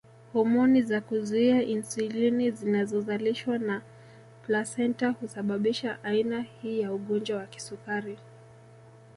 [0.33, 3.81] Homoni za kuzuia insulini zinazozalishwa na
[4.47, 8.17] plasenta husababisha aina hii ya ugonjwa wa kisukari